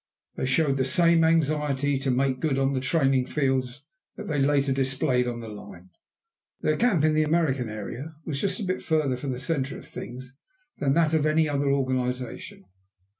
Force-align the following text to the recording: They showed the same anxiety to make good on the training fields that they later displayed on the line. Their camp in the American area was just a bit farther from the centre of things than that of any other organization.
They 0.35 0.47
showed 0.47 0.77
the 0.77 0.83
same 0.83 1.23
anxiety 1.23 1.99
to 1.99 2.09
make 2.09 2.39
good 2.39 2.57
on 2.57 2.73
the 2.73 2.79
training 2.79 3.27
fields 3.27 3.83
that 4.15 4.27
they 4.27 4.39
later 4.41 4.71
displayed 4.71 5.27
on 5.27 5.41
the 5.41 5.47
line. 5.47 5.91
Their 6.61 6.75
camp 6.75 7.03
in 7.03 7.13
the 7.13 7.21
American 7.21 7.69
area 7.69 8.15
was 8.25 8.41
just 8.41 8.59
a 8.59 8.63
bit 8.63 8.81
farther 8.81 9.15
from 9.15 9.31
the 9.31 9.37
centre 9.39 9.77
of 9.77 9.87
things 9.87 10.39
than 10.77 10.93
that 10.93 11.13
of 11.13 11.27
any 11.27 11.47
other 11.47 11.69
organization. 11.71 12.65